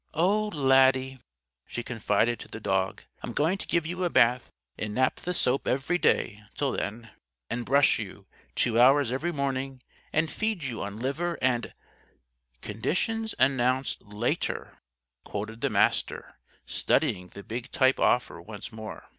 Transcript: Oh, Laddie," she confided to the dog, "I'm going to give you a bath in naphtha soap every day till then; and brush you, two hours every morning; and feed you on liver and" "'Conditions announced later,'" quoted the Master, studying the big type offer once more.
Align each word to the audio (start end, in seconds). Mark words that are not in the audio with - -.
Oh, 0.15 0.47
Laddie," 0.47 1.19
she 1.67 1.83
confided 1.83 2.39
to 2.39 2.47
the 2.47 2.59
dog, 2.59 3.03
"I'm 3.21 3.33
going 3.33 3.59
to 3.59 3.67
give 3.67 3.85
you 3.85 4.03
a 4.03 4.09
bath 4.09 4.49
in 4.75 4.95
naphtha 4.95 5.31
soap 5.31 5.67
every 5.67 5.99
day 5.99 6.41
till 6.55 6.71
then; 6.71 7.11
and 7.51 7.67
brush 7.67 7.99
you, 7.99 8.25
two 8.55 8.79
hours 8.79 9.11
every 9.11 9.31
morning; 9.31 9.83
and 10.11 10.31
feed 10.31 10.63
you 10.63 10.81
on 10.81 10.97
liver 10.97 11.37
and" 11.39 11.75
"'Conditions 12.63 13.35
announced 13.37 14.01
later,'" 14.01 14.79
quoted 15.23 15.61
the 15.61 15.69
Master, 15.69 16.39
studying 16.65 17.27
the 17.27 17.43
big 17.43 17.71
type 17.71 17.99
offer 17.99 18.41
once 18.41 18.71
more. 18.71 19.07